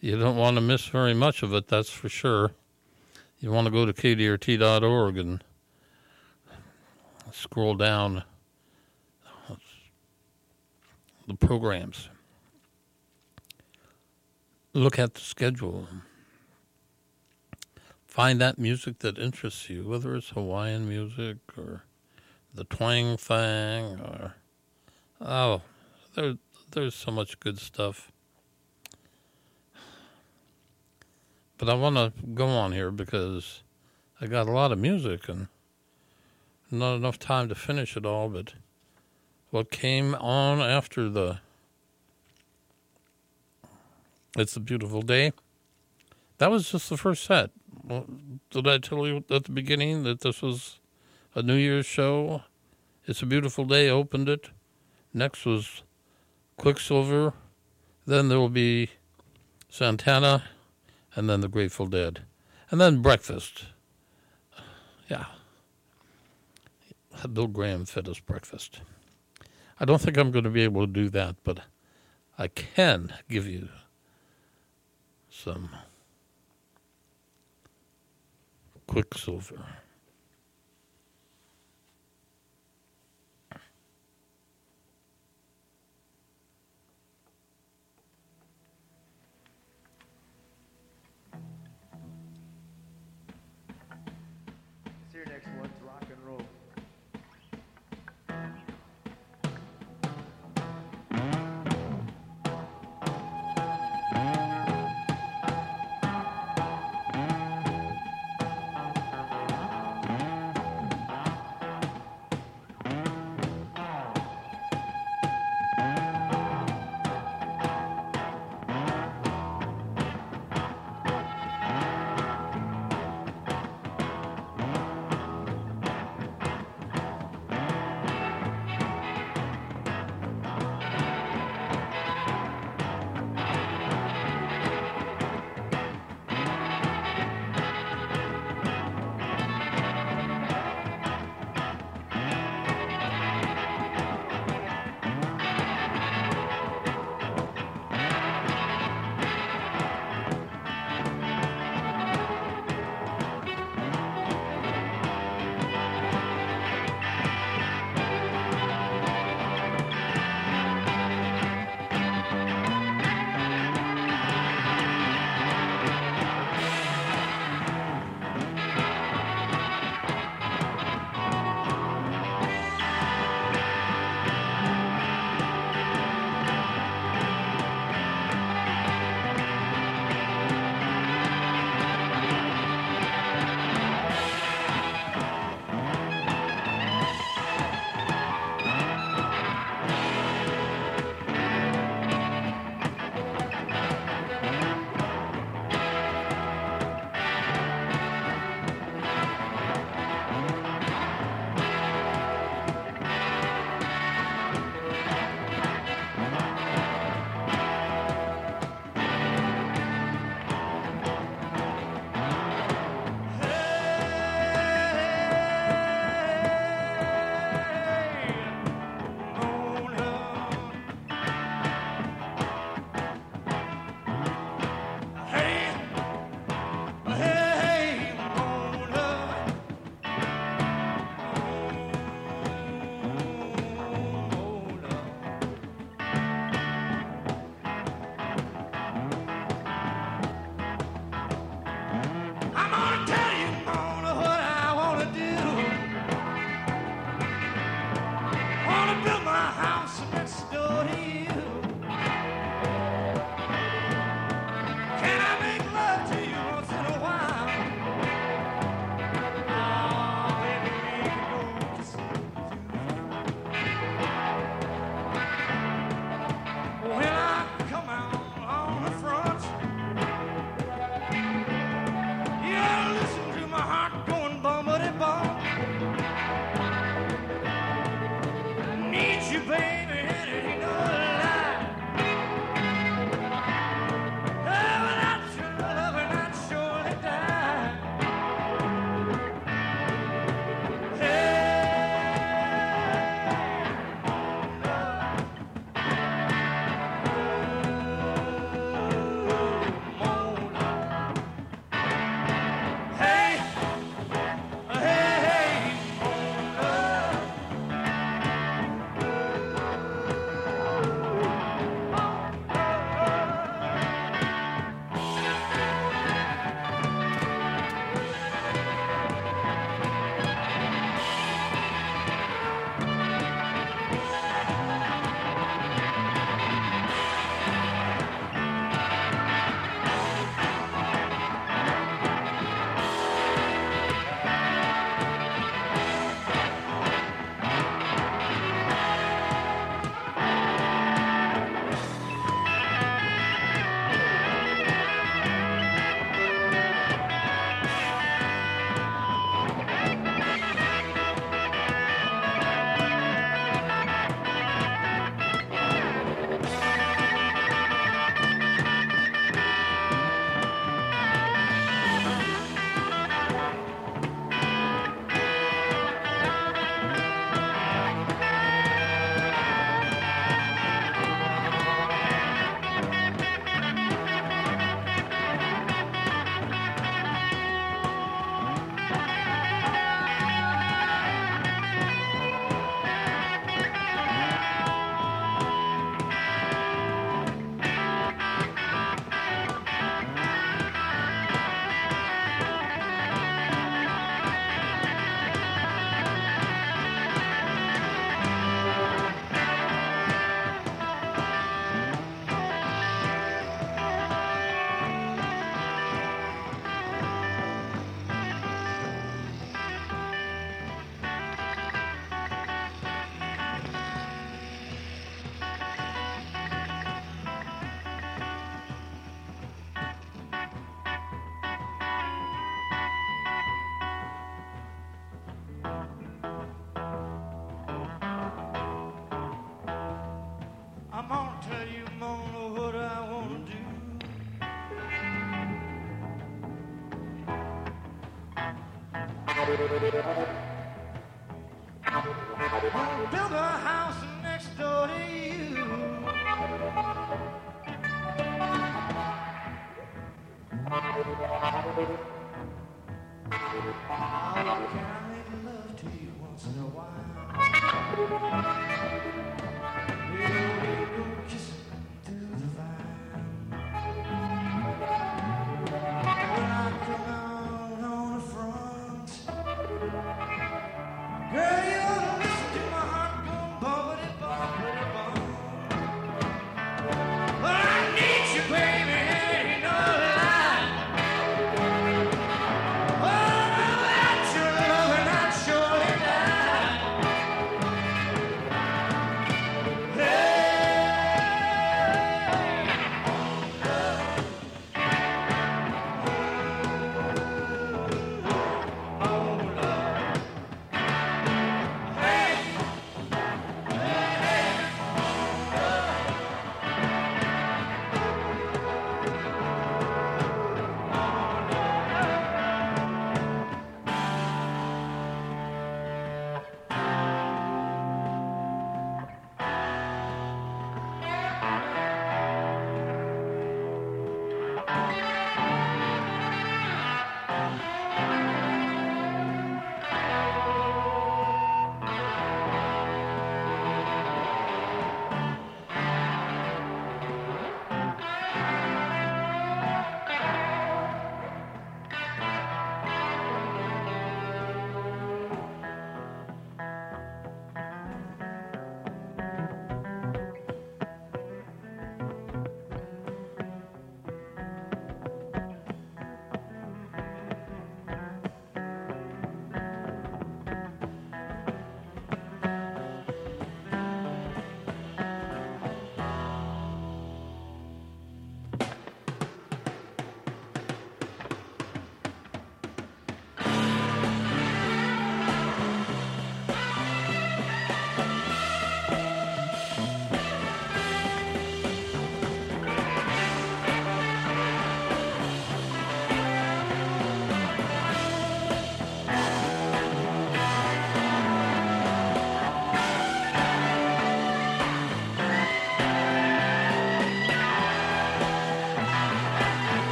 You 0.00 0.18
don't 0.18 0.36
want 0.36 0.56
to 0.56 0.60
miss 0.60 0.86
very 0.86 1.14
much 1.14 1.42
of 1.42 1.52
it, 1.52 1.68
that's 1.68 1.90
for 1.90 2.08
sure. 2.08 2.52
You 3.40 3.50
want 3.50 3.66
to 3.66 3.70
go 3.70 3.84
to 3.84 3.92
kdrt.org 3.92 5.18
and 5.18 5.44
scroll 7.34 7.74
down 7.74 8.24
the 11.26 11.34
programs 11.34 12.08
look 14.72 14.98
at 14.98 15.14
the 15.14 15.20
schedule. 15.20 15.88
Find 18.06 18.40
that 18.40 18.58
music 18.58 19.00
that 19.00 19.18
interests 19.18 19.70
you, 19.70 19.88
whether 19.88 20.14
it's 20.16 20.30
Hawaiian 20.30 20.88
music 20.88 21.38
or 21.56 21.84
the 22.52 22.64
twang 22.64 23.16
thing 23.16 24.00
or 24.00 24.34
oh, 25.20 25.62
there 26.14 26.34
there's 26.72 26.94
so 26.94 27.10
much 27.10 27.38
good 27.40 27.58
stuff. 27.58 28.10
But 31.58 31.68
I 31.68 31.74
want 31.74 31.96
to 31.96 32.12
go 32.34 32.46
on 32.46 32.72
here 32.72 32.90
because 32.90 33.62
I 34.20 34.26
got 34.26 34.48
a 34.48 34.52
lot 34.52 34.72
of 34.72 34.78
music 34.78 35.28
and 35.28 35.48
not 36.70 36.96
enough 36.96 37.18
time 37.18 37.48
to 37.48 37.54
finish 37.54 37.96
it 37.96 38.06
all. 38.06 38.28
But 38.28 38.54
what 39.50 39.70
came 39.70 40.14
on 40.14 40.60
after 40.60 41.08
the 41.08 41.40
it's 44.36 44.56
a 44.56 44.60
beautiful 44.60 45.02
day. 45.02 45.32
That 46.38 46.50
was 46.50 46.70
just 46.70 46.88
the 46.88 46.96
first 46.96 47.24
set. 47.24 47.50
Did 48.50 48.68
I 48.68 48.78
tell 48.78 49.06
you 49.06 49.24
at 49.28 49.44
the 49.44 49.52
beginning 49.52 50.04
that 50.04 50.20
this 50.20 50.40
was 50.40 50.78
a 51.34 51.42
New 51.42 51.56
Year's 51.56 51.86
show? 51.86 52.42
It's 53.06 53.22
a 53.22 53.26
beautiful 53.26 53.64
day. 53.64 53.88
Opened 53.88 54.28
it. 54.28 54.50
Next 55.12 55.44
was 55.44 55.82
Quicksilver. 56.56 57.34
Then 58.06 58.28
there 58.28 58.38
will 58.38 58.48
be 58.48 58.90
Santana, 59.68 60.44
and 61.14 61.28
then 61.28 61.40
the 61.40 61.48
Grateful 61.48 61.86
Dead, 61.86 62.22
and 62.70 62.80
then 62.80 63.02
breakfast. 63.02 63.66
Yeah, 65.08 65.26
Bill 67.32 67.46
Graham 67.46 67.84
fed 67.84 68.08
us 68.08 68.18
breakfast. 68.18 68.80
I 69.78 69.84
don't 69.84 70.00
think 70.00 70.16
I'm 70.16 70.30
going 70.30 70.44
to 70.44 70.50
be 70.50 70.62
able 70.62 70.86
to 70.86 70.92
do 70.92 71.08
that, 71.10 71.36
but 71.44 71.60
I 72.38 72.48
can 72.48 73.14
give 73.28 73.46
you 73.46 73.68
some 75.30 75.70
quicksilver. 78.86 79.64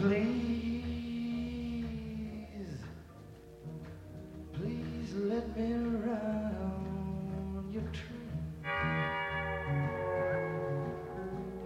Please, 0.00 1.84
please 4.54 5.12
let 5.14 5.56
me 5.56 5.74
ride 5.74 6.56
on 6.62 7.68
your 7.70 7.82
train? 7.92 8.30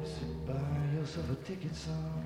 You 0.01 0.07
said, 0.07 0.47
buy 0.47 0.99
yourself 0.99 1.31
a 1.31 1.35
ticket, 1.47 1.77
son. 1.77 2.24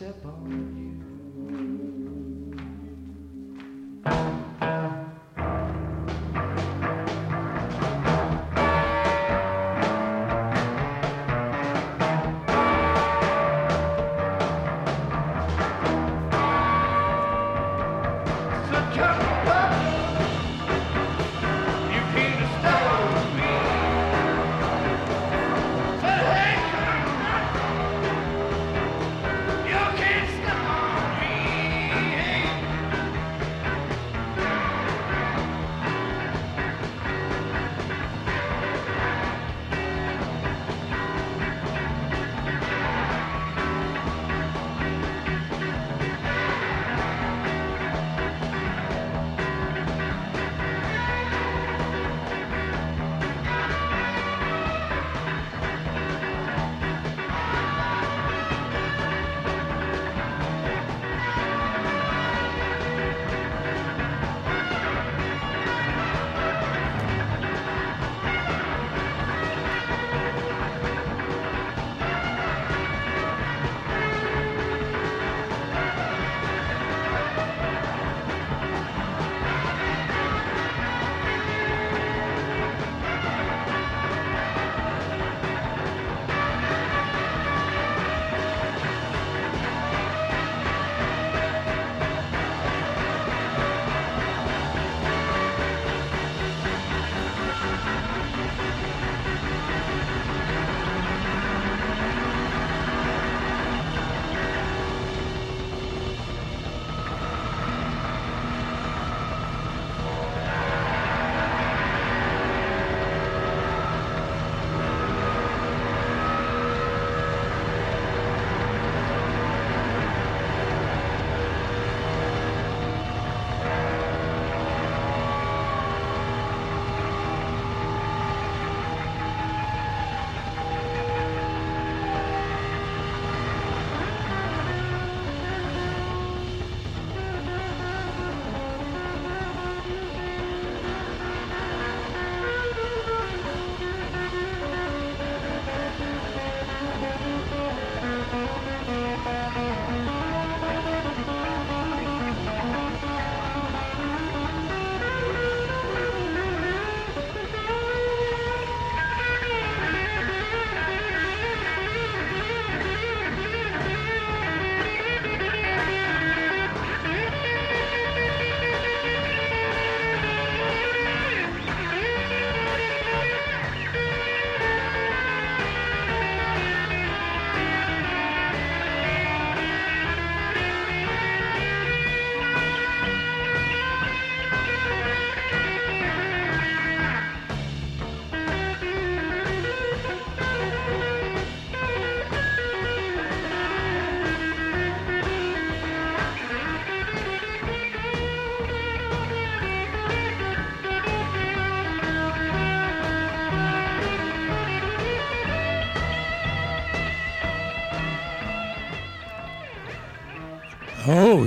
Step 0.00 0.24
on 0.24 0.79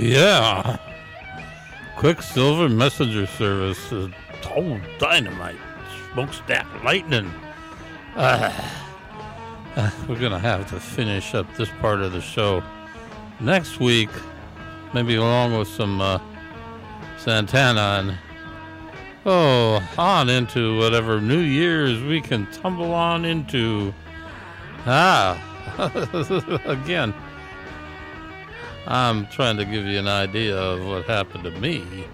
yeah. 0.04 0.76
Quicksilver 1.96 2.68
messenger 2.68 3.26
service 3.26 3.92
is 3.92 4.10
total 4.42 4.80
dynamite. 4.98 5.56
Smokestack 6.12 6.66
lightning. 6.84 7.30
Uh, 8.14 8.52
uh, 9.76 9.90
we're 10.08 10.20
gonna 10.20 10.38
have 10.38 10.68
to 10.70 10.78
finish 10.78 11.34
up 11.34 11.46
this 11.56 11.70
part 11.80 12.00
of 12.00 12.12
the 12.12 12.20
show 12.20 12.62
next 13.40 13.80
week, 13.80 14.10
maybe 14.92 15.16
along 15.16 15.58
with 15.58 15.68
some 15.68 16.00
uh, 16.00 16.18
Santana 17.18 17.98
and 18.00 18.18
Oh, 19.26 19.82
on 19.96 20.28
into 20.28 20.76
whatever 20.78 21.18
New 21.18 21.38
Year's 21.38 22.02
we 22.02 22.20
can 22.20 22.46
tumble 22.52 22.92
on 22.92 23.24
into. 23.24 23.94
Ah, 24.84 25.40
again, 26.66 27.14
I'm 28.86 29.26
trying 29.28 29.56
to 29.56 29.64
give 29.64 29.86
you 29.86 29.98
an 29.98 30.08
idea 30.08 30.56
of 30.56 30.86
what 30.86 31.04
happened 31.04 31.44
to 31.44 31.50
me. 31.52 32.04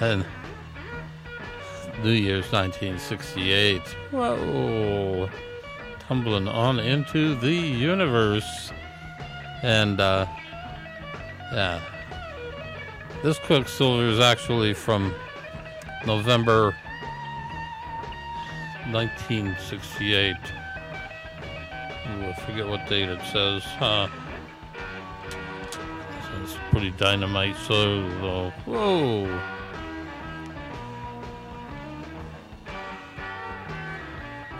And 0.00 0.24
New 2.02 2.10
Year's 2.10 2.50
1968. 2.52 3.80
Whoa. 4.10 5.28
Tumbling 6.00 6.48
on 6.48 6.78
into 6.78 7.34
the 7.34 7.52
universe. 7.52 8.72
And, 9.62 10.00
uh, 10.00 10.26
yeah. 11.52 11.80
This 13.22 13.38
Quicksilver 13.38 14.04
is 14.04 14.20
actually 14.20 14.74
from 14.74 15.14
November 16.06 16.74
1968. 18.90 20.36
Ooh, 22.08 22.24
I 22.26 22.34
forget 22.44 22.66
what 22.66 22.88
date 22.88 23.08
it 23.08 23.20
says. 23.32 23.62
Huh. 23.62 24.08
It's 26.42 26.56
pretty 26.70 26.90
dynamite, 26.90 27.56
so. 27.56 28.50
Whoa. 28.66 29.40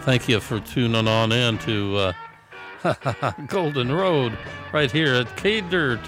Thank 0.02 0.28
you 0.28 0.38
for 0.40 0.60
tuning 0.60 1.08
on 1.08 1.32
in 1.32 1.58
to 1.58 2.14
uh, 2.84 3.32
Golden 3.46 3.90
Road 3.90 4.38
right 4.72 4.90
here 4.90 5.14
at 5.14 5.36
K 5.36 5.60
Dirt. 5.60 6.00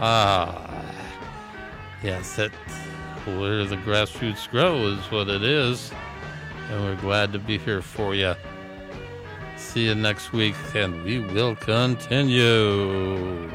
Ah, 0.00 0.82
yes, 2.02 2.36
that 2.36 2.50
where 3.24 3.64
the 3.64 3.76
grassroots 3.76 4.50
grow 4.50 4.86
is 4.86 5.10
what 5.10 5.28
it 5.28 5.42
is, 5.42 5.92
and 6.70 6.84
we're 6.84 6.96
glad 6.96 7.32
to 7.32 7.38
be 7.38 7.58
here 7.58 7.82
for 7.82 8.14
you. 8.14 8.34
See 9.56 9.86
you 9.86 9.94
next 9.94 10.32
week, 10.32 10.56
and 10.74 11.02
we 11.04 11.20
will 11.20 11.54
continue. 11.56 13.48